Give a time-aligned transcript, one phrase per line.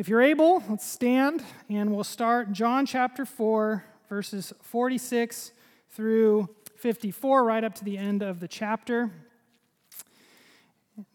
[0.00, 5.52] If you're able, let's stand and we'll start John chapter 4, verses 46
[5.90, 9.10] through 54, right up to the end of the chapter.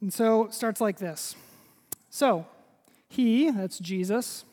[0.01, 1.35] And so it starts like this.
[2.11, 2.45] So,
[3.09, 4.45] he, that's Jesus,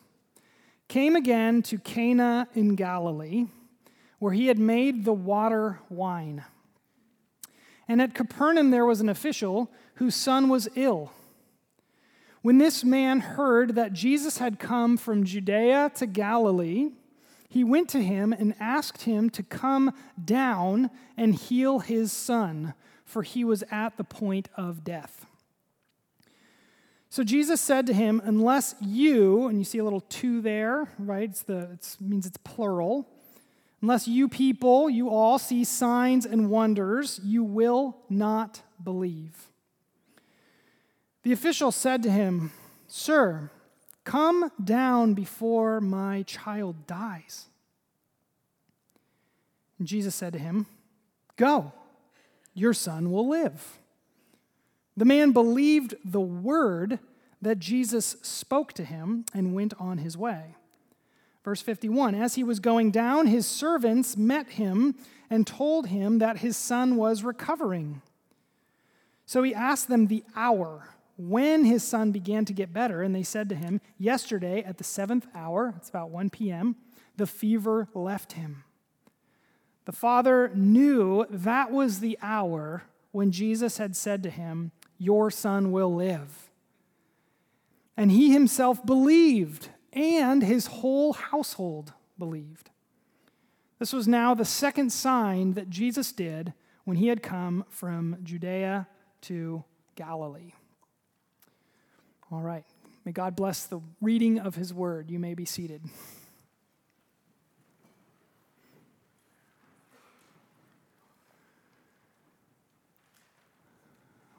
[0.89, 3.49] came again to Cana in Galilee,
[4.19, 6.43] where he had made the water wine.
[7.87, 11.13] And at Capernaum there was an official whose son was ill.
[12.43, 16.91] When this man heard that Jesus had come from Judea to Galilee,
[17.49, 19.93] he went to him and asked him to come
[20.23, 22.75] down and heal his son,
[23.05, 25.27] for he was at the point of death.
[27.11, 31.29] So Jesus said to him, Unless you, and you see a little two there, right?
[31.29, 33.07] It's the, it means it's plural.
[33.83, 39.52] Unless you people, you all see signs and wonders, you will not believe.
[41.23, 42.53] The official said to him,
[42.89, 43.51] Sir,
[44.05, 47.47] come down before my child dies.
[49.79, 50.67] And Jesus said to him,
[51.37, 51.73] Go,
[52.55, 53.79] your son will live.
[54.97, 56.99] The man believed the word
[57.41, 60.55] that Jesus spoke to him and went on his way.
[61.45, 64.95] Verse 51 As he was going down, his servants met him
[65.31, 68.03] and told him that his son was recovering.
[69.25, 73.23] So he asked them the hour when his son began to get better, and they
[73.23, 76.77] said to him, Yesterday at the seventh hour, it's about 1 p.m.,
[77.17, 78.65] the fever left him.
[79.85, 85.73] The father knew that was the hour when Jesus had said to him, Your son
[85.73, 86.51] will live.
[87.97, 92.71] And he himself believed, and his whole household believed.
[93.79, 96.55] This was now the second sign that Jesus did
[96.85, 98.87] when he had come from Judea
[99.23, 99.65] to
[99.97, 100.53] Galilee.
[102.33, 102.65] All right.
[103.05, 105.11] May God bless the reading of his word.
[105.11, 105.83] You may be seated.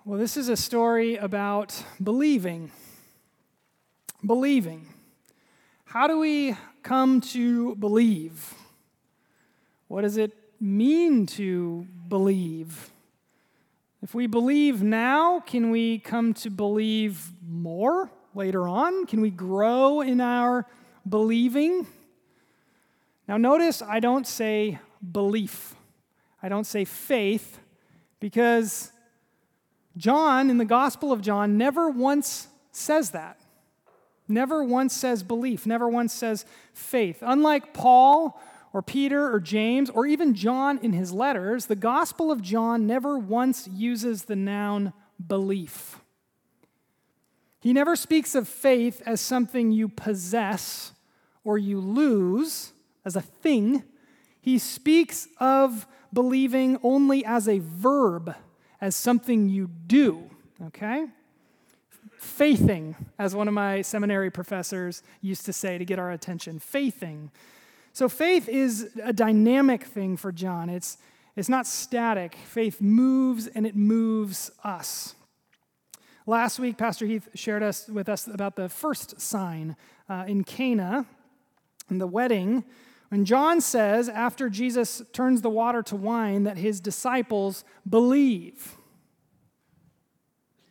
[0.06, 2.72] Well, this is a story about believing.
[4.26, 4.88] Believing.
[5.86, 8.56] How do we come to believe?
[9.88, 12.90] What does it mean to believe?
[14.04, 19.06] If we believe now, can we come to believe more later on?
[19.06, 20.68] Can we grow in our
[21.08, 21.88] believing?
[23.30, 24.78] Now, notice I don't say
[25.14, 25.76] belief,
[26.42, 27.60] I don't say faith,
[28.20, 28.92] because
[29.96, 33.40] John, in the Gospel of John, never once says that.
[34.28, 37.20] Never once says belief, never once says faith.
[37.22, 38.38] Unlike Paul,
[38.74, 43.18] or Peter or James or even John in his letters, the Gospel of John never
[43.18, 44.92] once uses the noun
[45.26, 46.00] belief.
[47.62, 50.92] He never speaks of faith as something you possess
[51.46, 52.74] or you lose,
[53.06, 53.84] as a thing.
[54.42, 58.36] He speaks of believing only as a verb,
[58.82, 60.30] as something you do,
[60.68, 61.08] okay?
[62.18, 66.60] Faithing, as one of my seminary professors used to say to get our attention.
[66.60, 67.32] Faithing.
[67.94, 70.68] So faith is a dynamic thing for John.
[70.68, 70.98] It's,
[71.36, 72.36] it's not static.
[72.36, 75.14] Faith moves and it moves us.
[76.26, 79.76] Last week, Pastor Heath shared us with us about the first sign
[80.10, 81.06] uh, in Cana,
[81.92, 82.64] in the wedding,
[83.10, 88.76] when John says, after Jesus turns the water to wine, that his disciples believe.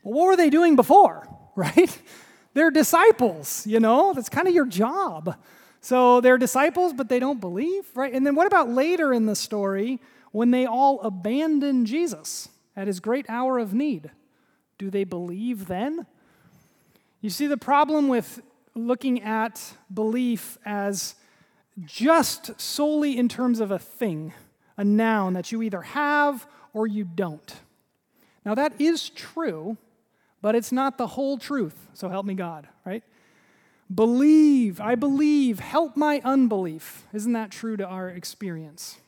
[0.03, 1.97] Well, what were they doing before, right?
[2.55, 4.13] They're disciples, you know?
[4.13, 5.37] That's kind of your job.
[5.83, 8.15] So they're disciples, but they don't believe, right?
[8.15, 10.01] And then what about later in the story
[10.31, 14.13] when they all abandon Jesus at his great hour of need?
[14.79, 16.07] Do they believe then?
[17.21, 18.41] You see, the problem with
[18.75, 21.17] looking at belief as
[21.85, 24.33] just solely in terms of a thing,
[24.77, 27.57] a noun that you either have or you don't.
[28.45, 29.77] Now, that is true,
[30.41, 33.03] but it's not the whole truth, so help me God, right?
[33.93, 37.07] Believe, I believe, help my unbelief.
[37.13, 38.99] Isn't that true to our experience?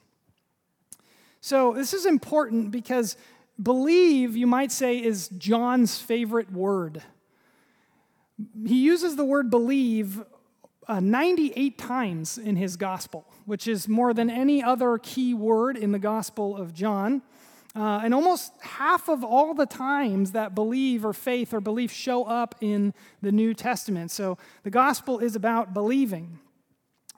[1.41, 3.17] So, this is important because
[3.63, 7.03] believe, you might say, is John's favorite word.
[8.67, 10.23] He uses the word believe
[10.89, 15.93] uh, 98 times in his gospel, which is more than any other key word in
[15.93, 17.23] the gospel of John.
[17.77, 22.25] Uh, and almost half of all the times that believe or faith or belief show
[22.25, 24.11] up in the New Testament.
[24.13, 26.39] So the gospel is about believing.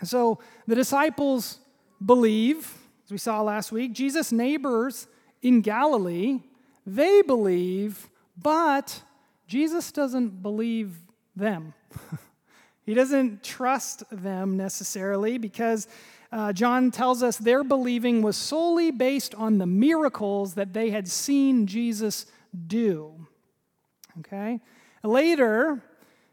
[0.02, 1.58] So the disciples
[2.04, 2.74] believe,
[3.04, 3.92] as we saw last week.
[3.92, 5.06] Jesus' neighbors
[5.42, 6.40] in Galilee,
[6.86, 8.08] they believe,
[8.40, 9.02] but
[9.46, 10.96] Jesus doesn't believe
[11.34, 11.74] them.
[12.86, 15.88] He doesn't trust them necessarily because
[16.36, 21.08] uh, John tells us their believing was solely based on the miracles that they had
[21.08, 22.26] seen Jesus
[22.66, 23.26] do.
[24.18, 24.60] Okay?
[25.02, 25.82] Later,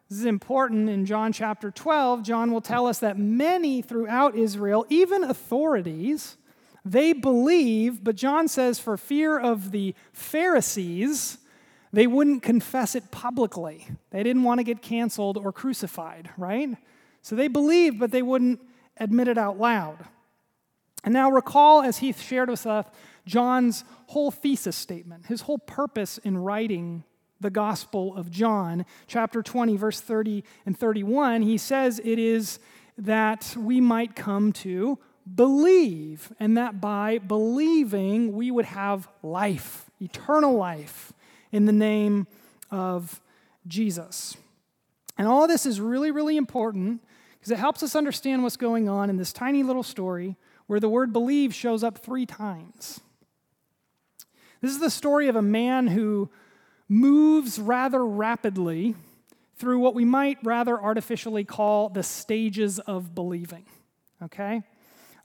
[0.10, 2.22] this is important in John chapter 12.
[2.22, 6.36] John will tell us that many throughout Israel, even authorities,
[6.84, 11.38] they believe, but John says for fear of the Pharisees,
[11.94, 13.88] they wouldn't confess it publicly.
[14.10, 16.76] They didn't want to get canceled or crucified, right?
[17.22, 18.60] So they believed, but they wouldn't
[18.98, 20.06] admit it out loud.
[21.04, 22.86] And now recall, as Heath shared with us,
[23.25, 27.04] John's whole thesis statement, his whole purpose in writing
[27.40, 32.60] the Gospel of John, chapter 20, verse 30 and 31, he says it is
[32.98, 34.98] that we might come to
[35.36, 41.13] believe, and that by believing we would have life, eternal life,
[41.51, 42.28] in the name
[42.72, 43.22] of
[43.68, 44.36] Jesus.
[45.18, 47.01] And all this is really, really important
[47.44, 50.38] because it helps us understand what's going on in this tiny little story
[50.68, 53.01] where the word believe shows up three times.
[54.62, 56.30] This is the story of a man who
[56.88, 58.95] moves rather rapidly
[59.57, 63.66] through what we might rather artificially call the stages of believing.
[64.24, 64.63] Okay?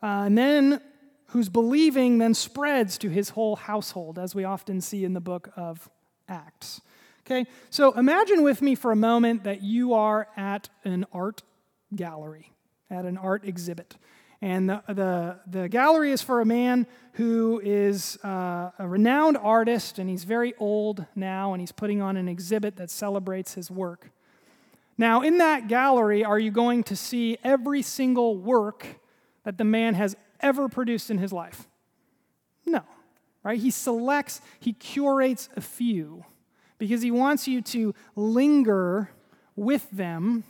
[0.02, 0.80] Uh, and then
[1.26, 5.50] whose believing then spreads to his whole household, as we often see in the book
[5.54, 5.88] of
[6.28, 6.80] Acts.
[7.24, 7.48] Okay?
[7.70, 11.42] So imagine with me for a moment that you are at an art
[11.94, 12.52] gallery,
[12.90, 13.96] at an art exhibit.
[14.40, 19.98] And the, the, the gallery is for a man who is uh, a renowned artist,
[19.98, 24.10] and he's very old now, and he's putting on an exhibit that celebrates his work.
[24.96, 28.86] Now, in that gallery, are you going to see every single work
[29.44, 31.68] that the man has ever produced in his life?
[32.64, 32.82] No,
[33.42, 33.58] right?
[33.58, 36.24] He selects, he curates a few
[36.78, 39.10] because he wants you to linger
[39.56, 40.44] with them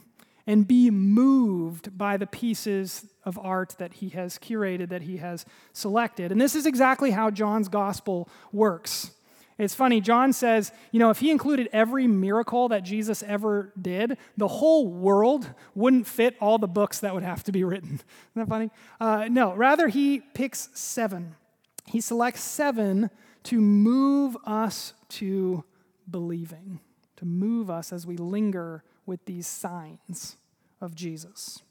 [0.49, 5.45] and be moved by the pieces of art that he has curated, that he has
[5.75, 6.33] selected.
[6.33, 9.11] And this is exactly how John's gospel works.
[9.59, 14.17] It's funny, John says, you know, if he included every miracle that Jesus ever did,
[14.39, 17.91] the whole world wouldn't fit all the books that would have to be written.
[17.91, 18.03] Isn't
[18.37, 18.71] that funny?
[18.99, 21.35] Uh, no, rather, he picks seven.
[21.85, 23.11] He selects seven
[23.45, 25.65] to move us to
[26.11, 26.81] believing,
[27.17, 30.37] to move us as we linger with these signs
[30.81, 31.63] of Jesus.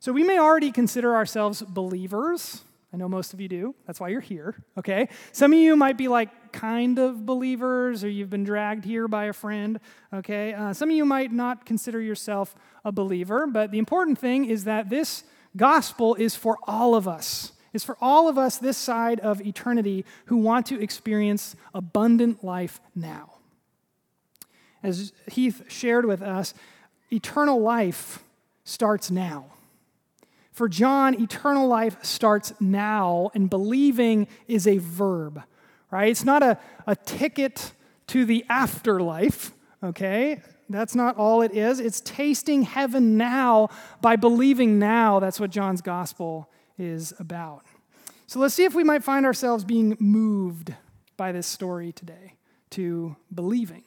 [0.00, 2.64] So we may already consider ourselves believers.
[2.92, 3.74] I know most of you do.
[3.86, 5.10] That's why you're here, okay?
[5.30, 9.26] Some of you might be like kind of believers, or you've been dragged here by
[9.26, 9.78] a friend,
[10.12, 10.54] okay?
[10.54, 14.64] Uh, some of you might not consider yourself a believer, but the important thing is
[14.64, 15.22] that this
[15.56, 17.52] gospel is for all of us.
[17.72, 22.80] Is for all of us this side of eternity who want to experience abundant life
[22.96, 23.39] now.
[24.82, 26.54] As Heath shared with us,
[27.10, 28.24] eternal life
[28.64, 29.46] starts now.
[30.52, 35.42] For John, eternal life starts now, and believing is a verb,
[35.90, 36.10] right?
[36.10, 37.72] It's not a, a ticket
[38.08, 40.42] to the afterlife, okay?
[40.68, 41.80] That's not all it is.
[41.80, 43.68] It's tasting heaven now
[44.00, 45.18] by believing now.
[45.18, 47.64] That's what John's gospel is about.
[48.26, 50.72] So let's see if we might find ourselves being moved
[51.16, 52.34] by this story today
[52.70, 53.82] to believing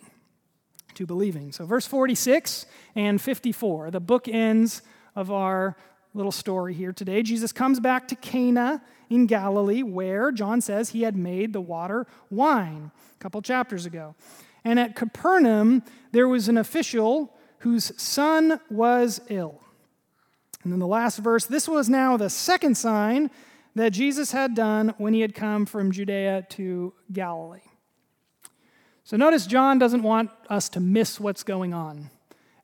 [0.96, 1.52] to believing.
[1.52, 4.82] So, verse 46 and 54, the book ends
[5.16, 5.76] of our
[6.14, 7.24] little story here today.
[7.24, 12.08] Jesus comes back to Cana in Galilee, where John says he had made the water
[12.30, 14.16] wine a couple chapters ago.
[14.64, 19.62] And at Capernaum, there was an official whose son was ill.
[20.64, 23.30] And then the last verse this was now the second sign
[23.76, 27.60] that Jesus had done when he had come from Judea to Galilee.
[29.06, 32.10] So notice John doesn't want us to miss what's going on.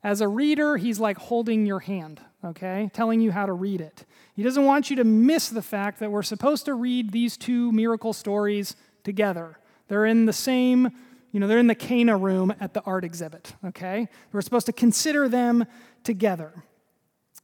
[0.02, 4.06] As a reader, he's like holding your hand, okay, telling you how to read it.
[4.34, 7.70] He doesn't want you to miss the fact that we're supposed to read these two
[7.72, 9.58] miracle stories together.
[9.88, 10.90] They're in the same,
[11.32, 14.08] you know, they're in the Cana room at the art exhibit, okay?
[14.32, 15.66] We're supposed to consider them
[16.04, 16.64] together.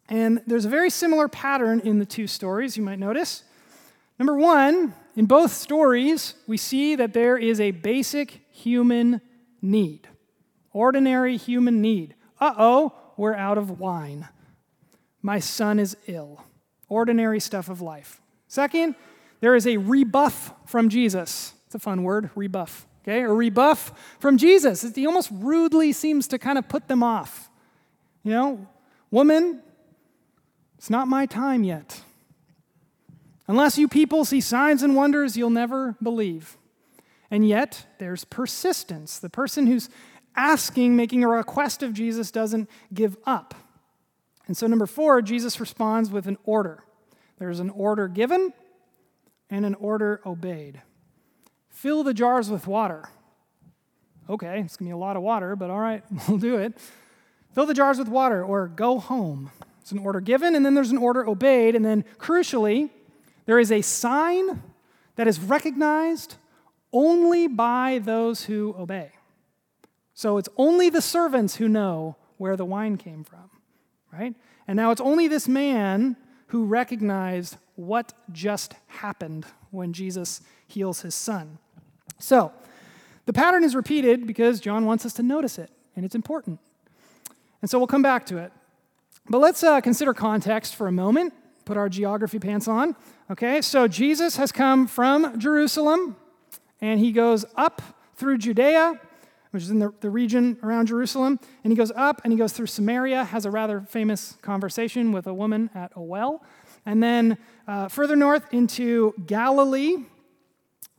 [0.08, 3.44] And there's a very similar pattern in the two stories, you might notice.
[4.18, 9.20] Number one, in both stories, we see that there is a basic human
[9.60, 10.08] need,
[10.72, 12.14] ordinary human need.
[12.40, 14.28] Uh oh, we're out of wine.
[15.22, 16.44] My son is ill.
[16.88, 18.20] Ordinary stuff of life.
[18.46, 18.94] Second,
[19.40, 21.52] there is a rebuff from Jesus.
[21.66, 22.86] It's a fun word, rebuff.
[23.02, 24.82] Okay, a rebuff from Jesus.
[24.94, 27.50] He almost rudely seems to kind of put them off.
[28.22, 28.66] You know,
[29.10, 29.62] woman,
[30.78, 32.02] it's not my time yet.
[33.48, 36.56] Unless you people see signs and wonders, you'll never believe.
[37.30, 39.18] And yet, there's persistence.
[39.18, 39.88] The person who's
[40.36, 43.54] asking, making a request of Jesus, doesn't give up.
[44.46, 46.84] And so, number four, Jesus responds with an order.
[47.38, 48.52] There's an order given
[49.50, 50.82] and an order obeyed.
[51.68, 53.04] Fill the jars with water.
[54.28, 56.78] Okay, it's gonna be a lot of water, but all right, we'll do it.
[57.54, 59.50] Fill the jars with water or go home.
[59.80, 62.90] It's an order given, and then there's an order obeyed, and then crucially,
[63.44, 64.62] there is a sign
[65.14, 66.36] that is recognized
[66.96, 69.10] only by those who obey.
[70.14, 73.50] So it's only the servants who know where the wine came from,
[74.10, 74.34] right?
[74.66, 76.16] And now it's only this man
[76.48, 81.58] who recognized what just happened when Jesus heals his son.
[82.18, 82.50] So,
[83.26, 86.60] the pattern is repeated because John wants us to notice it, and it's important.
[87.60, 88.52] And so we'll come back to it.
[89.28, 91.34] But let's uh, consider context for a moment,
[91.66, 92.96] put our geography pants on.
[93.30, 96.16] Okay, so Jesus has come from Jerusalem,
[96.80, 97.82] and he goes up
[98.16, 99.00] through Judea,
[99.50, 102.52] which is in the, the region around Jerusalem, and he goes up and he goes
[102.52, 106.42] through Samaria, has a rather famous conversation with a woman at a well,
[106.84, 109.96] and then uh, further north into Galilee,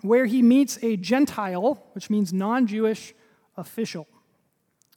[0.02, 3.14] where he meets a Gentile, which means non Jewish
[3.56, 4.08] official.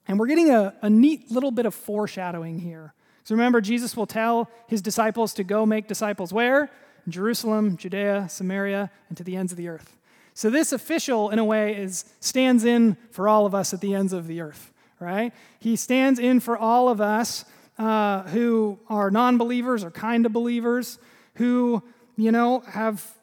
[0.08, 2.94] And we're getting a, a neat little bit of foreshadowing here.
[3.25, 6.70] So remember, Jesus will tell his disciples to go make disciples where?
[7.08, 9.96] Jerusalem, Judea, Samaria, and to the ends of the earth.
[10.34, 13.94] So this official, in a way, is stands in for all of us at the
[13.94, 15.32] ends of the earth, right?
[15.58, 17.44] He stands in for all of us
[17.78, 20.99] uh, who are non-believers or kind of believers,
[21.34, 21.82] who
[22.16, 23.14] you know have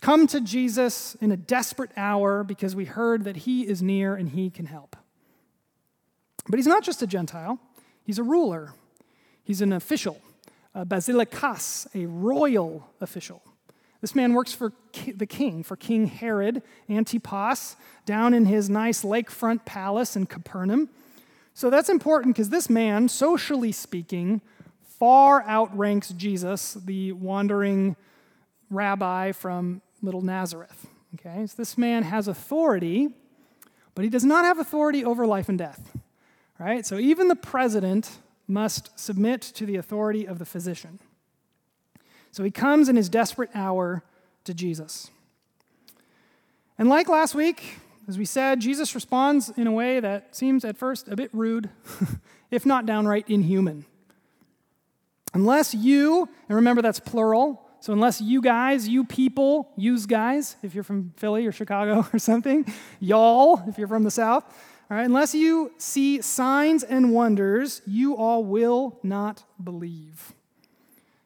[0.00, 4.28] come to Jesus in a desperate hour because we heard that He is near and
[4.28, 4.96] He can help.
[6.48, 7.58] But He's not just a Gentile;
[8.04, 8.74] He's a ruler.
[9.42, 10.20] He's an official
[10.84, 13.42] basilikos, a royal official.
[14.00, 14.72] This man works for
[15.14, 20.88] the king, for King Herod Antipas, down in his nice lakefront palace in Capernaum.
[21.54, 24.42] So that's important because this man, socially speaking,
[24.82, 27.96] far outranks Jesus, the wandering
[28.70, 30.86] rabbi from little Nazareth.
[31.14, 33.08] Okay, so this man has authority,
[33.94, 35.96] but he does not have authority over life and death.
[36.58, 36.84] Right?
[36.86, 40.98] So even the president must submit to the authority of the physician.
[42.36, 44.02] So he comes in his desperate hour
[44.44, 45.10] to Jesus.
[46.76, 47.78] And like last week,
[48.08, 51.70] as we said, Jesus responds in a way that seems at first a bit rude,
[52.50, 53.86] if not downright inhuman.
[55.32, 60.74] Unless you, and remember that's plural, so unless you guys, you people, use guys, if
[60.74, 62.66] you're from Philly or Chicago or something,
[63.00, 64.44] y'all, if you're from the South,
[64.90, 70.34] all right, unless you see signs and wonders, you all will not believe.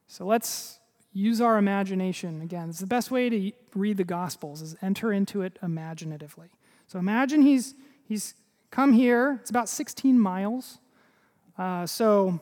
[0.06, 0.79] So let's
[1.12, 2.68] use our imagination again.
[2.70, 6.50] It's the best way to read the Gospels is enter into it imaginatively.
[6.86, 7.74] So imagine he's
[8.04, 8.34] he's
[8.70, 9.38] come here.
[9.40, 10.78] It's about 16 miles.
[11.58, 12.40] Uh, so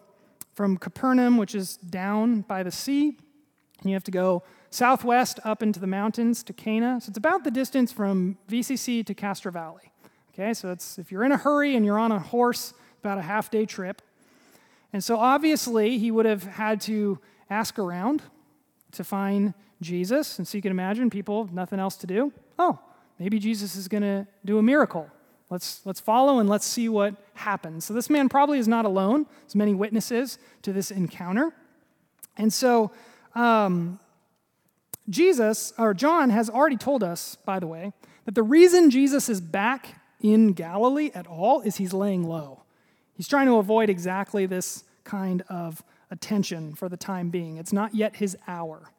[0.54, 3.16] from Capernaum, which is down by the sea,
[3.80, 7.00] and you have to go southwest up into the mountains to Cana.
[7.00, 9.92] So it's about the distance from VCC to Castro Valley.
[10.34, 13.22] Okay, so it's if you're in a hurry and you're on a horse, about a
[13.22, 14.02] half day trip.
[14.92, 17.18] And so obviously he would have had to
[17.50, 18.22] ask around
[18.92, 20.38] to find Jesus.
[20.38, 22.33] And so you can imagine people, nothing else to do.
[22.59, 22.78] Oh,
[23.18, 25.11] maybe Jesus is going to do a miracle.
[25.50, 27.85] Let's, let's follow and let's see what happens.
[27.85, 29.26] So this man probably is not alone.
[29.42, 31.54] There's many witnesses to this encounter.
[32.37, 32.90] And so
[33.35, 33.99] um,
[35.09, 37.92] Jesus, or John, has already told us, by the way,
[38.26, 42.64] that the reason Jesus is back in Galilee at all is he's laying low.
[43.14, 47.57] He's trying to avoid exactly this kind of attention for the time being.
[47.57, 48.91] It's not yet his hour.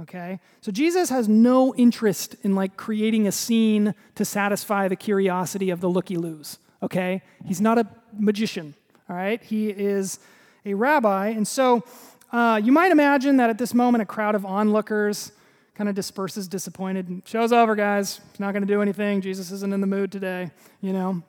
[0.00, 0.40] Okay?
[0.60, 5.80] So Jesus has no interest in like creating a scene to satisfy the curiosity of
[5.80, 6.58] the looky-loos.
[6.82, 7.22] Okay?
[7.44, 7.86] He's not a
[8.18, 8.74] magician.
[9.08, 9.42] All right?
[9.42, 10.18] He is
[10.64, 11.28] a rabbi.
[11.28, 11.84] And so
[12.32, 15.32] uh, you might imagine that at this moment a crowd of onlookers
[15.74, 17.22] kind of disperses disappointed.
[17.24, 18.20] Show's over, guys.
[18.30, 19.20] He's not going to do anything.
[19.20, 20.50] Jesus isn't in the mood today,
[20.80, 21.22] you know.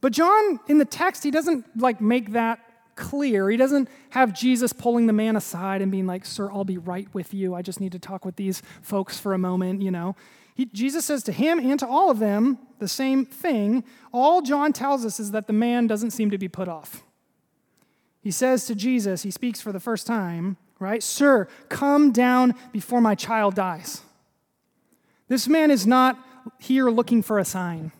[0.00, 2.60] But John, in the text, he doesn't like make that
[2.96, 3.50] clear.
[3.50, 7.08] He doesn't have Jesus pulling the man aside and being like, Sir, I'll be right
[7.12, 7.54] with you.
[7.54, 10.16] I just need to talk with these folks for a moment, you know.
[10.54, 13.82] He, Jesus says to him and to all of them the same thing.
[14.12, 17.02] All John tells us is that the man doesn't seem to be put off.
[18.20, 21.02] He says to Jesus, he speaks for the first time, right?
[21.02, 24.02] Sir, come down before my child dies.
[25.28, 26.18] This man is not
[26.58, 27.92] here looking for a sign.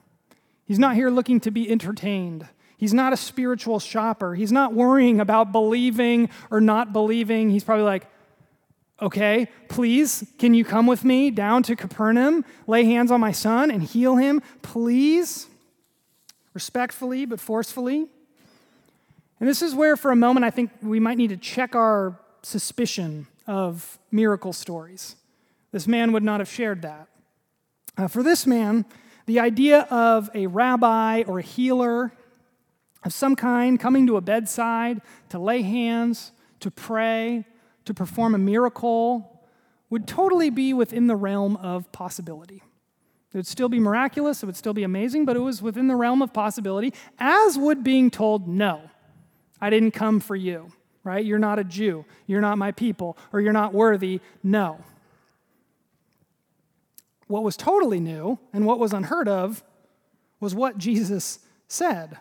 [0.64, 2.46] He's not here looking to be entertained.
[2.84, 4.34] He's not a spiritual shopper.
[4.34, 7.48] He's not worrying about believing or not believing.
[7.48, 8.06] He's probably like,
[9.00, 13.70] okay, please, can you come with me down to Capernaum, lay hands on my son,
[13.70, 14.42] and heal him?
[14.60, 15.46] Please?
[16.52, 18.06] Respectfully, but forcefully.
[19.40, 22.20] And this is where, for a moment, I think we might need to check our
[22.42, 25.16] suspicion of miracle stories.
[25.72, 27.08] This man would not have shared that.
[27.96, 28.84] Uh, for this man,
[29.24, 32.12] the idea of a rabbi or a healer
[33.04, 37.44] of some kind coming to a bedside to lay hands, to pray,
[37.84, 39.42] to perform a miracle
[39.90, 42.62] would totally be within the realm of possibility.
[43.32, 45.96] It would still be miraculous, it would still be amazing, but it was within the
[45.96, 48.90] realm of possibility, as would being told, no,
[49.60, 51.24] I didn't come for you, right?
[51.24, 54.20] You're not a Jew, you're not my people, or you're not worthy.
[54.42, 54.82] No.
[57.26, 59.64] What was totally new and what was unheard of
[60.40, 62.18] was what Jesus said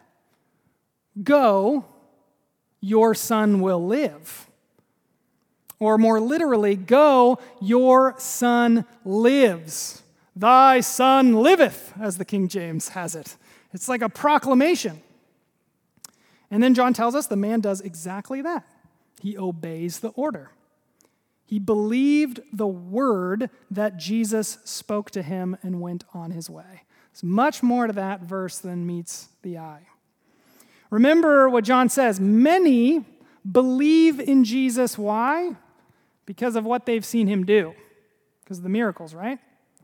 [1.21, 1.85] Go,
[2.81, 4.47] your son will live.
[5.79, 10.01] Or more literally, go, your son lives.
[10.35, 13.35] Thy son liveth, as the King James has it.
[13.73, 15.01] It's like a proclamation.
[16.49, 18.65] And then John tells us the man does exactly that.
[19.21, 20.51] He obeys the order.
[21.45, 26.83] He believed the word that Jesus spoke to him and went on his way.
[27.11, 29.87] There's much more to that verse than meets the eye.
[30.93, 33.03] Remember what John says many
[33.51, 34.95] believe in Jesus.
[34.95, 35.55] Why?
[36.27, 37.73] Because of what they've seen him do,
[38.43, 39.39] because of the miracles, right?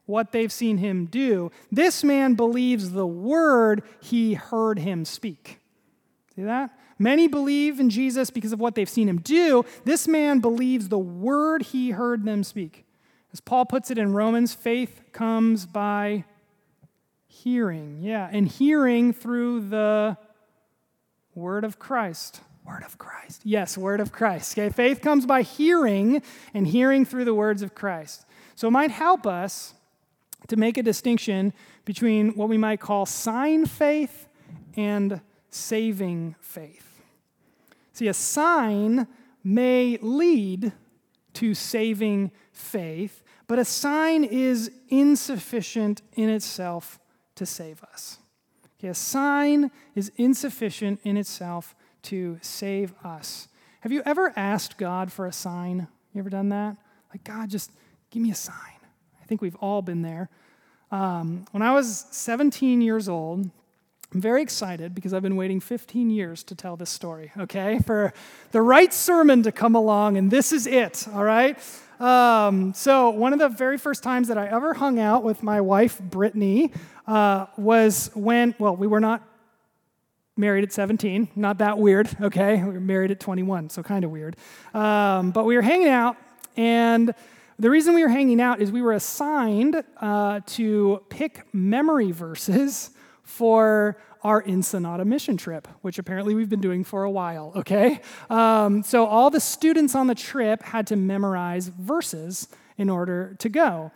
[0.06, 1.52] What they've seen him do.
[1.72, 5.60] This man believes the word he heard him speak.
[6.36, 6.78] See that?
[7.00, 9.66] Many believe in Jesus because of what they've seen him do.
[9.86, 12.86] This man believes the word he heard them speak.
[13.34, 16.26] As Paul puts it in Romans, faith comes by
[17.26, 17.98] hearing.
[18.04, 20.18] Yeah, and hearing through the
[21.40, 22.42] Word of Christ.
[22.66, 23.42] Word of Christ.
[23.46, 24.58] Yes, word of Christ.
[24.58, 26.22] Okay, faith comes by hearing
[26.54, 28.26] and hearing through the words of Christ.
[28.56, 29.74] So it might help us
[30.50, 31.54] to make a distinction
[31.86, 34.28] between what we might call sign faith
[34.76, 37.00] and saving faith.
[37.94, 39.08] See, a sign
[39.42, 40.74] may lead
[41.36, 47.00] to saving faith, but a sign is insufficient in itself
[47.36, 48.20] to save us.
[48.80, 53.50] Okay, a sign is insufficient in itself to save us.
[53.82, 55.88] Have you ever asked God for a sign?
[56.14, 56.78] You ever done that?
[57.12, 57.72] Like, God, just
[58.10, 58.56] give me a sign.
[59.22, 60.30] I think we've all been there.
[60.92, 63.50] Um, when I was 17 years old,
[64.14, 67.80] I'm very excited because I've been waiting 15 years to tell this story, okay?
[67.86, 68.14] For
[68.52, 71.60] the right sermon to come along, and this is it, all right?
[72.00, 75.60] Um, so, one of the very first times that I ever hung out with my
[75.60, 76.72] wife, Brittany,
[77.10, 79.28] uh, was when, well, we were not
[80.38, 82.64] married at 17, not that weird, okay?
[82.64, 84.38] We were married at 21, so kind of weird.
[84.76, 86.18] Um, but we were hanging out,
[86.56, 87.16] and
[87.58, 92.92] the reason we were hanging out is we were assigned uh, to pick memory verses
[93.24, 98.02] for our Ensenada mission trip, which apparently we've been doing for a while, okay?
[98.30, 103.50] Um, so all the students on the trip had to memorize verses in order to
[103.50, 103.92] go.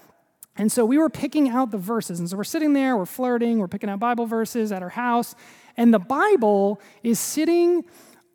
[0.56, 2.20] And so we were picking out the verses.
[2.20, 5.36] And so we're sitting there, we're flirting, we're picking out Bible verses at our house,
[5.78, 7.84] and the Bible is sitting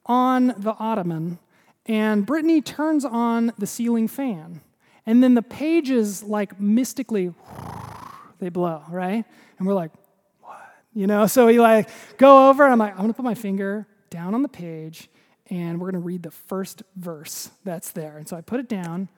[0.07, 1.38] on the ottoman,
[1.87, 4.61] and Brittany turns on the ceiling fan.
[5.07, 7.33] And then the pages, like mystically,
[8.40, 9.24] they blow, right?
[9.59, 9.92] And we're like,
[10.40, 10.59] what?
[10.92, 11.26] you know?
[11.26, 14.42] So we like go over, and I'm like, I'm gonna put my finger down on
[14.42, 15.09] the page,
[15.50, 18.18] and we're gonna read the first verse that's there.
[18.18, 19.09] And so I put it down,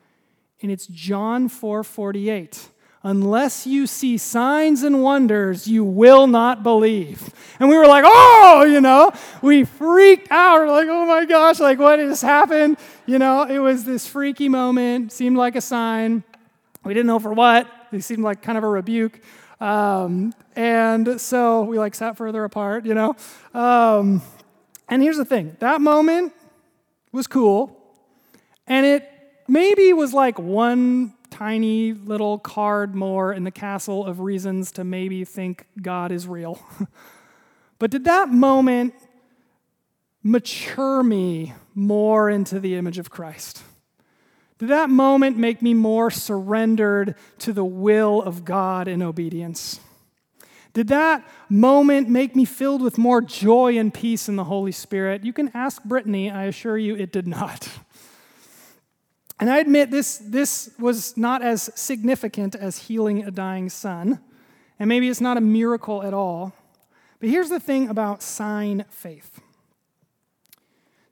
[0.61, 2.69] and it's John 4 48.
[3.03, 7.33] Unless you see signs and wonders, you will not believe.
[7.59, 9.11] And we were like, oh, you know,
[9.41, 10.59] we freaked out.
[10.59, 12.77] We're like, oh my gosh, like what has happened?
[13.07, 16.25] You know, it was this freaky moment, seemed like a sign.
[16.85, 17.67] We didn't know for what.
[17.91, 19.21] It seemed like kind of a rebuke.
[19.61, 23.17] Um, and so we like sat further apart, you know.
[23.55, 24.21] Um,
[24.91, 26.35] and here's the thing that moment
[27.13, 27.77] was cool.
[28.67, 29.09] And it
[29.49, 35.25] maybe was like one tiny little card more in the castle of reasons to maybe
[35.25, 36.61] think God is real.
[37.79, 38.95] but did that moment
[40.23, 43.63] mature me more into the image of Christ?
[44.59, 49.81] Did that moment make me more surrendered to the will of God in obedience?
[50.73, 55.25] Did that moment make me filled with more joy and peace in the Holy Spirit?
[55.25, 57.69] You can ask Brittany, I assure you it did not.
[59.41, 64.21] And I admit this, this was not as significant as healing a dying son,
[64.79, 66.53] and maybe it's not a miracle at all.
[67.19, 69.41] But here's the thing about sign faith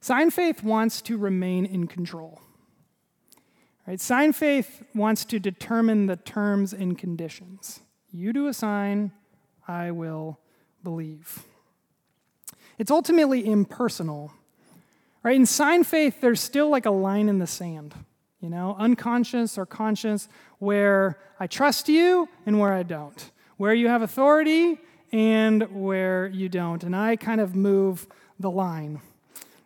[0.01, 2.39] sign faith wants to remain in control.
[3.87, 3.99] Right?
[3.99, 7.79] Sign faith wants to determine the terms and conditions.
[8.11, 9.11] You do a sign,
[9.67, 10.39] I will
[10.83, 11.43] believe.
[12.77, 14.31] It's ultimately impersonal,
[15.23, 15.35] Right?
[15.35, 17.93] In sign faith, there's still like a line in the sand,
[18.41, 23.87] you know, unconscious or conscious, where I trust you and where I don't, where you
[23.87, 24.79] have authority
[25.11, 26.83] and where you don't.
[26.83, 28.07] And I kind of move
[28.39, 29.01] the line.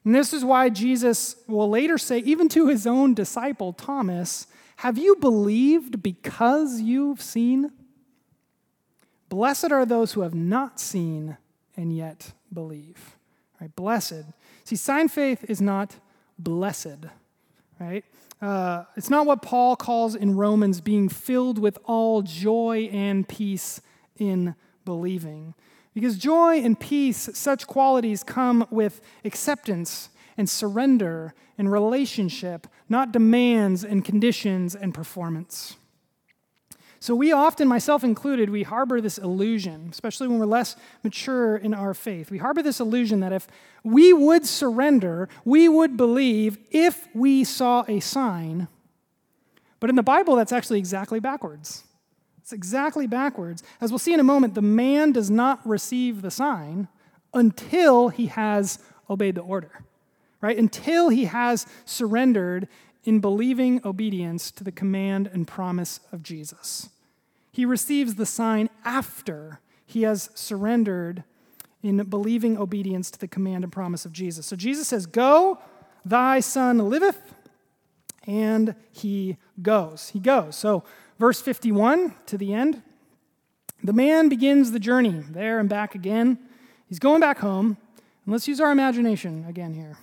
[0.06, 4.98] And this is why Jesus will later say, even to his own disciple, Thomas, Have
[4.98, 7.72] you believed because you've seen?
[9.30, 11.38] Blessed are those who have not seen
[11.78, 13.16] and yet believe.
[13.60, 13.74] Right?
[13.76, 14.26] Blessed.
[14.64, 15.96] See, sign faith is not
[16.38, 17.06] blessed,
[17.80, 18.04] right?
[18.44, 23.80] Uh, it's not what Paul calls in Romans being filled with all joy and peace
[24.18, 25.54] in believing.
[25.94, 33.86] Because joy and peace, such qualities come with acceptance and surrender and relationship, not demands
[33.86, 35.78] and conditions and performance.
[37.04, 41.74] So, we often, myself included, we harbor this illusion, especially when we're less mature in
[41.74, 42.32] our faith.
[42.32, 43.46] We harbor this illusion that if
[43.84, 48.70] we would surrender, we would believe if we saw a sign.
[49.82, 51.84] But in the Bible, that's actually exactly backwards.
[52.38, 53.64] It's exactly backwards.
[53.82, 56.88] As we'll see in a moment, the man does not receive the sign
[57.34, 59.84] until he has obeyed the order,
[60.40, 60.58] right?
[60.58, 62.70] Until he has surrendered
[63.04, 66.90] in believing obedience to the command and promise of Jesus.
[67.54, 71.24] He receives the sign after he has surrendered
[71.84, 74.48] in believing obedience to the command and promise of Jesus.
[74.48, 75.60] So Jesus says, Go,
[76.04, 77.36] thy son liveth,
[78.26, 80.10] and he goes.
[80.10, 80.56] He goes.
[80.56, 80.84] So,
[81.20, 82.82] verse 51 to the end,
[83.84, 86.40] the man begins the journey there and back again.
[86.88, 87.78] He's going back home.
[88.26, 89.98] And let's use our imagination again here.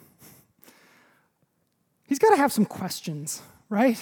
[2.07, 4.01] He's got to have some questions, right?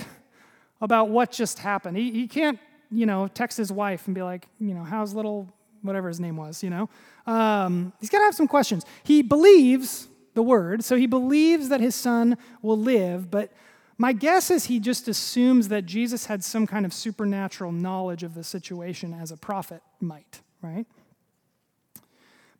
[0.82, 1.96] About what just happened.
[1.96, 2.58] He, he can't
[2.90, 5.48] you know, text his wife and be like, you know, how's little
[5.82, 6.88] whatever his name was, you know?
[7.26, 8.84] Um, he's got to have some questions.
[9.02, 13.52] He believes the word, so he believes that his son will live, but
[14.00, 18.34] my guess is he just assumes that Jesus had some kind of supernatural knowledge of
[18.34, 20.86] the situation as a prophet might, right?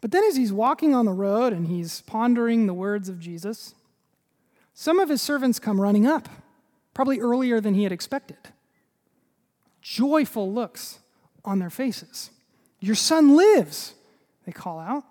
[0.01, 3.75] But then as he's walking on the road and he's pondering the words of Jesus,
[4.75, 6.29] some of his servants come running up,
[6.93, 8.39] probably earlier than he had expected
[9.89, 10.99] joyful looks
[11.47, 12.31] on their faces.
[12.79, 13.95] Your son lives,
[14.45, 15.03] they call out.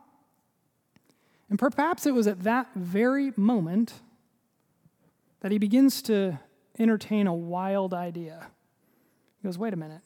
[1.49, 3.93] And perhaps it was at that very moment
[5.39, 6.39] that he begins to
[6.77, 8.47] entertain a wild idea.
[9.41, 10.01] He goes, Wait a minute.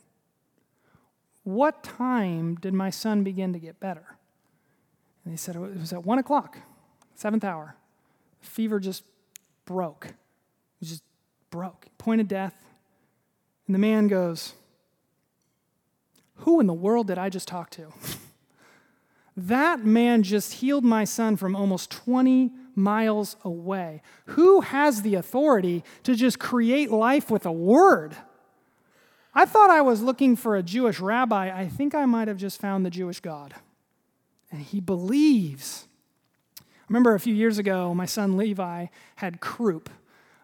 [1.44, 4.16] What time did my son begin to get better?
[5.26, 6.58] And he said it was at one o'clock,
[7.16, 7.76] seventh hour.
[8.40, 9.04] Fever just
[9.66, 10.08] broke.
[10.82, 11.04] It just
[11.50, 11.88] broke.
[11.98, 12.56] Point of death.
[13.68, 14.54] And the man goes,
[16.42, 17.94] who in the world did I just talk to?
[19.38, 24.02] that man just healed my son from almost 20 miles away.
[24.26, 28.16] Who has the authority to just create life with a word?
[29.34, 31.56] I thought I was looking for a Jewish rabbi.
[31.56, 33.54] I think I might have just found the Jewish God.
[34.52, 35.88] And he believes.
[36.60, 39.90] I remember a few years ago, my son Levi had croup.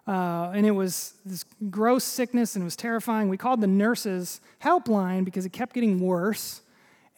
[0.08, 3.28] Uh, and it was this gross sickness and it was terrifying.
[3.28, 6.62] We called the nurses helpline because it kept getting worse.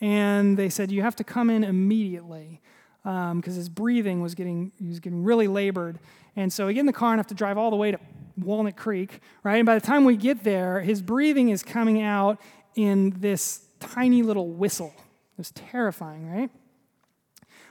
[0.01, 2.61] And they said, You have to come in immediately
[3.03, 5.99] because um, his breathing was getting, he was getting really labored.
[6.35, 7.99] And so we get in the car and have to drive all the way to
[8.37, 9.57] Walnut Creek, right?
[9.57, 12.39] And by the time we get there, his breathing is coming out
[12.75, 14.93] in this tiny little whistle.
[14.97, 16.49] It was terrifying, right?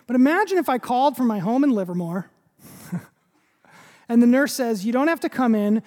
[0.07, 2.31] But imagine if I called from my home in Livermore
[4.09, 5.83] and the nurse says, You don't have to come in.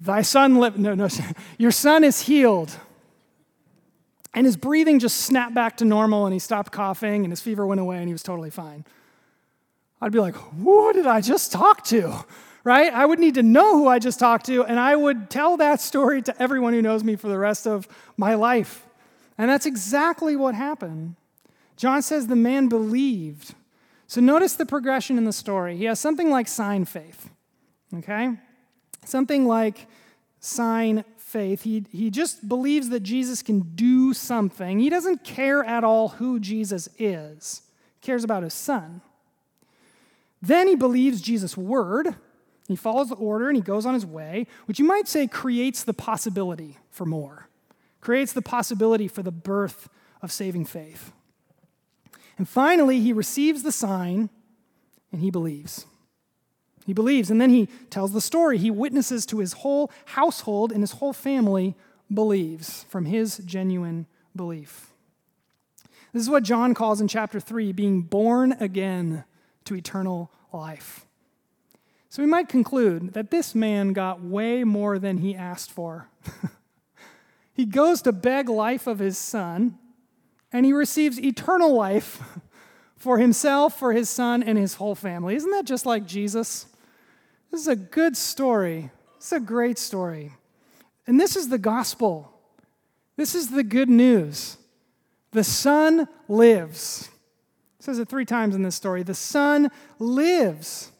[0.00, 0.54] Thy son.
[0.54, 1.08] No, no,
[1.58, 2.74] your son is healed.
[4.34, 7.66] And his breathing just snapped back to normal and he stopped coughing and his fever
[7.66, 8.84] went away and he was totally fine.
[10.00, 12.24] I'd be like, Who did I just talk to?
[12.64, 12.92] Right?
[12.92, 15.80] I would need to know who I just talked to and I would tell that
[15.80, 18.86] story to everyone who knows me for the rest of my life.
[19.36, 21.16] And that's exactly what happened.
[21.76, 23.54] John says the man believed.
[24.06, 25.76] So notice the progression in the story.
[25.76, 27.30] He has something like sign faith
[27.98, 28.30] okay?
[29.04, 29.86] Something like
[30.40, 31.62] sign faith.
[31.62, 34.78] He, he just believes that Jesus can do something.
[34.78, 37.62] He doesn't care at all who Jesus is,
[38.00, 39.00] he cares about his son.
[40.40, 42.14] Then he believes Jesus' word.
[42.68, 45.84] He follows the order and he goes on his way, which you might say creates
[45.84, 47.48] the possibility for more,
[48.00, 49.88] creates the possibility for the birth
[50.22, 51.12] of saving faith.
[52.38, 54.30] And finally, he receives the sign
[55.12, 55.86] and he believes.
[56.84, 58.58] He believes, and then he tells the story.
[58.58, 61.74] He witnesses to his whole household, and his whole family
[62.12, 64.90] believes from his genuine belief.
[66.12, 69.24] This is what John calls in chapter 3 being born again
[69.64, 71.06] to eternal life.
[72.10, 76.08] So we might conclude that this man got way more than he asked for.
[77.52, 79.78] he goes to beg life of his son,
[80.52, 82.22] and he receives eternal life
[82.96, 85.34] for himself, for his son, and his whole family.
[85.34, 86.66] Isn't that just like Jesus?
[87.54, 88.90] This is a good story.
[89.14, 90.32] It's a great story.
[91.06, 92.32] And this is the gospel.
[93.16, 94.56] This is the good news.
[95.30, 97.08] The Son lives.
[97.78, 99.04] It says it three times in this story.
[99.04, 100.90] The Son lives.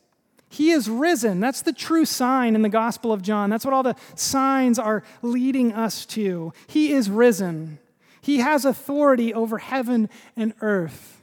[0.49, 1.41] He is risen.
[1.41, 3.51] That's the true sign in the Gospel of John.
[3.51, 6.53] That's what all the signs are leading us to.
[6.69, 7.81] He is risen.
[8.21, 11.21] He has authority over heaven and earth,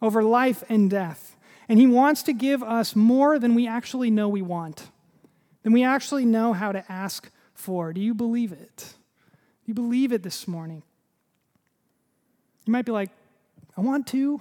[0.00, 1.33] over life and death.
[1.68, 4.90] And He wants to give us more than we actually know we want,
[5.62, 7.92] than we actually know how to ask for.
[7.92, 8.76] Do you believe it?
[8.76, 10.82] Do you believe it this morning?
[12.66, 13.10] You might be like,
[13.76, 14.40] I want to.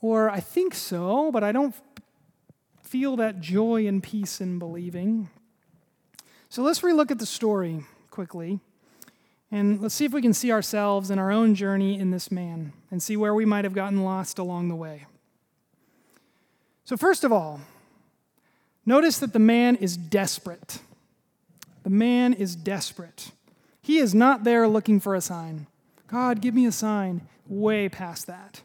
[0.00, 1.74] Or I think so, but I don't
[2.82, 5.28] feel that joy and peace in believing.
[6.48, 8.60] So let's relook at the story quickly.
[9.52, 12.72] And let's see if we can see ourselves in our own journey in this man
[12.90, 15.06] and see where we might have gotten lost along the way.
[16.90, 17.60] So, first of all,
[18.84, 20.80] notice that the man is desperate.
[21.84, 23.30] The man is desperate.
[23.80, 25.68] He is not there looking for a sign.
[26.08, 27.28] God, give me a sign.
[27.46, 28.62] Way past that.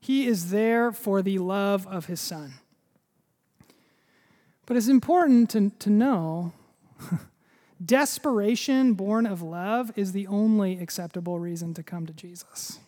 [0.00, 2.54] He is there for the love of his son.
[4.66, 6.54] But it's important to, to know
[7.84, 12.80] desperation born of love is the only acceptable reason to come to Jesus.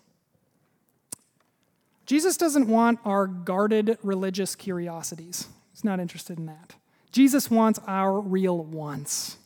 [2.07, 5.49] Jesus doesn't want our guarded religious curiosities.
[5.73, 6.77] He's not interested in that.
[7.11, 9.38] Jesus wants our real wants.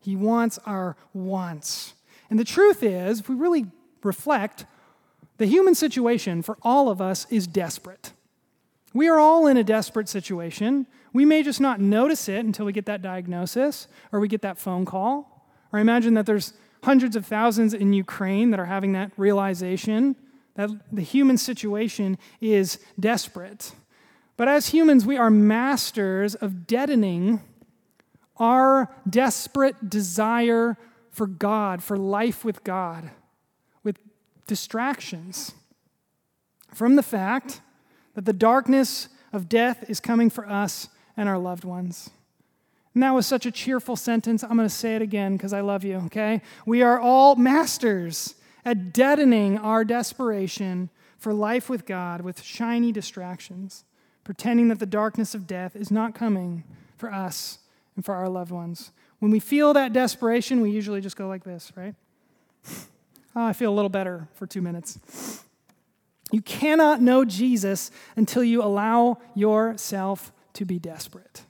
[0.00, 1.94] He wants our wants.
[2.28, 3.66] And the truth is, if we really
[4.02, 4.66] reflect,
[5.38, 8.12] the human situation for all of us is desperate.
[8.92, 10.86] We are all in a desperate situation.
[11.12, 14.58] We may just not notice it until we get that diagnosis or we get that
[14.58, 15.46] phone call.
[15.72, 20.16] Or imagine that there's hundreds of thousands in Ukraine that are having that realization
[20.54, 23.72] that the human situation is desperate.
[24.36, 27.40] But as humans, we are masters of deadening
[28.38, 30.76] our desperate desire
[31.10, 33.10] for God, for life with God,
[33.82, 33.98] with
[34.46, 35.52] distractions
[36.74, 37.60] from the fact
[38.14, 42.10] that the darkness of death is coming for us and our loved ones.
[42.94, 44.42] And that was such a cheerful sentence.
[44.42, 46.42] I'm going to say it again because I love you, okay?
[46.66, 53.84] We are all masters at deadening our desperation for life with God with shiny distractions,
[54.24, 56.64] pretending that the darkness of death is not coming
[56.96, 57.58] for us
[57.96, 58.92] and for our loved ones.
[59.20, 61.94] When we feel that desperation, we usually just go like this, right?
[62.68, 62.86] Oh,
[63.46, 65.44] I feel a little better for two minutes.
[66.32, 71.42] You cannot know Jesus until you allow yourself to be desperate,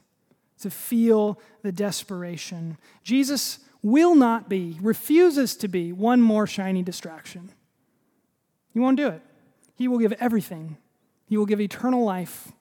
[0.59, 2.77] to feel the desperation.
[3.03, 7.49] Jesus will not be, refuses to be one more shiny distraction.
[8.73, 9.21] He won't do it.
[9.75, 10.77] He will give everything.
[11.27, 12.51] He will give eternal life,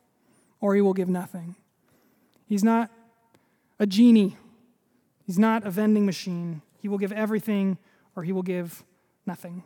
[0.60, 1.54] or he will give nothing.
[2.46, 2.90] He's not
[3.78, 4.36] a genie,
[5.26, 6.60] he's not a vending machine.
[6.78, 7.78] He will give everything,
[8.16, 8.82] or he will give
[9.24, 9.62] nothing.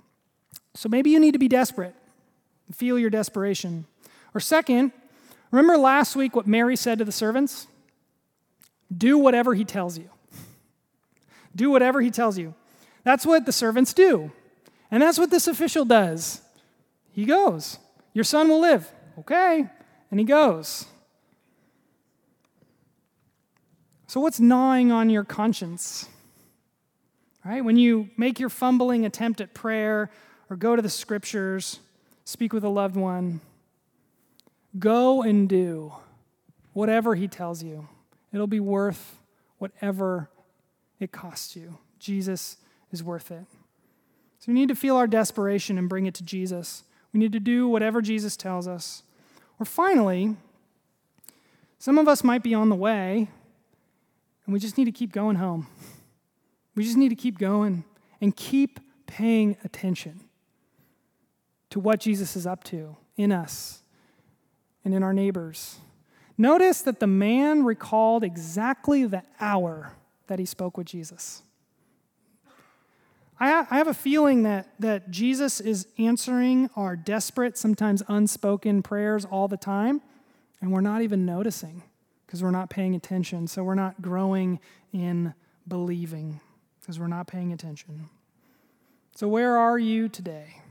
[0.75, 1.95] So maybe you need to be desperate,
[2.71, 3.87] feel your desperation.
[4.35, 4.93] Or, second,
[5.51, 7.67] Remember last week what Mary said to the servants?
[8.95, 10.11] Do whatever he tells you.
[11.57, 12.55] Do whatever he tells you.
[13.03, 14.31] That's what the servants do.
[14.93, 16.41] And that's what this official does.
[17.11, 17.79] He goes.
[18.15, 18.93] Your son will live.
[19.19, 19.67] Okay.
[20.13, 20.87] And he goes.
[24.07, 26.09] So, what's gnawing on your conscience?
[27.45, 27.65] Right?
[27.65, 30.11] When you make your fumbling attempt at prayer
[30.49, 31.81] or go to the scriptures,
[32.25, 33.41] speak with a loved one,
[34.79, 35.95] Go and do
[36.73, 37.89] whatever he tells you.
[38.33, 39.19] It'll be worth
[39.59, 40.29] whatever
[41.01, 41.79] it costs you.
[41.99, 42.57] Jesus
[42.91, 43.45] is worth it.
[44.39, 46.85] So we need to feel our desperation and bring it to Jesus.
[47.13, 49.03] We need to do whatever Jesus tells us.
[49.59, 50.37] Or finally,
[51.79, 53.29] some of us might be on the way
[54.45, 55.67] and we just need to keep going home.
[56.75, 57.85] We just need to keep going
[58.21, 60.21] and keep paying attention
[61.71, 63.83] to what Jesus is up to in us
[64.85, 65.79] and in our neighbors.
[66.39, 69.93] Notice that the man recalled exactly the hour
[70.27, 71.43] that he spoke with Jesus.
[73.39, 79.47] I, have a feeling that, that Jesus is answering our desperate, sometimes unspoken prayers all
[79.47, 80.01] the time,
[80.61, 81.83] and we're not even noticing
[82.27, 83.47] because we're not paying attention.
[83.47, 84.59] So we're not growing
[84.93, 85.35] in
[85.69, 86.41] believing
[86.81, 88.09] because we're not paying attention.
[89.15, 90.63] So, where are you today?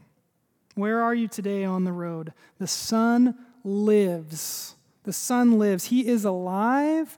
[0.75, 2.33] Where are you today on the road?
[2.57, 4.75] The Son lives.
[5.03, 5.85] The Son lives.
[5.85, 7.17] He is alive,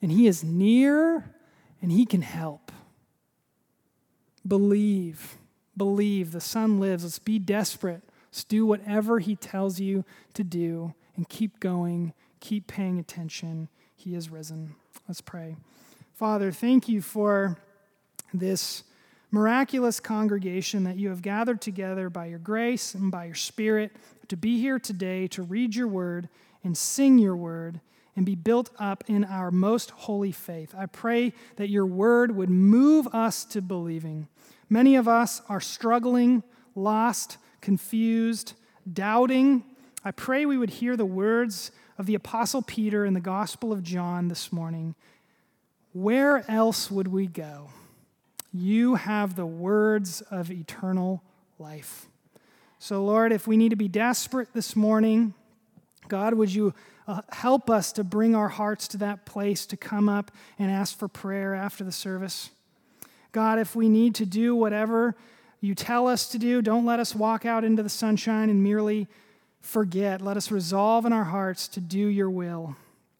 [0.00, 1.34] and He is near,
[1.86, 2.72] and He can help.
[4.44, 5.36] Believe.
[5.76, 6.32] Believe.
[6.32, 7.04] The Son lives.
[7.04, 8.02] Let's be desperate.
[8.26, 12.12] Let's do whatever He tells you to do and keep going.
[12.40, 13.68] Keep paying attention.
[13.94, 14.74] He is risen.
[15.06, 15.54] Let's pray.
[16.12, 17.56] Father, thank you for
[18.34, 18.82] this
[19.30, 23.92] miraculous congregation that you have gathered together by your grace and by your Spirit
[24.26, 26.28] to be here today to read your word
[26.64, 27.80] and sing your word
[28.16, 30.74] and be built up in our most holy faith.
[30.76, 34.26] I pray that your word would move us to believing.
[34.68, 36.42] Many of us are struggling,
[36.74, 38.54] lost, confused,
[38.90, 39.62] doubting.
[40.04, 43.82] I pray we would hear the words of the Apostle Peter in the Gospel of
[43.82, 44.94] John this morning.
[45.92, 47.70] Where else would we go?
[48.52, 51.22] You have the words of eternal
[51.58, 52.06] life.
[52.78, 55.34] So, Lord, if we need to be desperate this morning,
[56.08, 56.74] God, would you
[57.06, 60.98] uh, help us to bring our hearts to that place to come up and ask
[60.98, 62.50] for prayer after the service?
[63.32, 65.14] God, if we need to do whatever
[65.60, 69.08] you tell us to do, don't let us walk out into the sunshine and merely
[69.60, 70.20] forget.
[70.20, 72.76] Let us resolve in our hearts to do your will.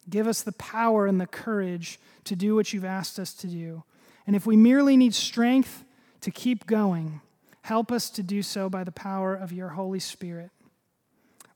[0.08, 3.82] Give us the power and the courage to do what you've asked us to do.
[4.26, 5.84] And if we merely need strength
[6.20, 7.20] to keep going,
[7.62, 10.50] help us to do so by the power of your Holy Spirit.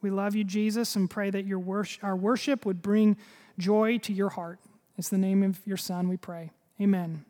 [0.03, 3.17] We love you, Jesus, and pray that your our worship would bring
[3.59, 4.59] joy to your heart.
[4.97, 6.51] It's the name of your Son we pray.
[6.81, 7.25] Amen.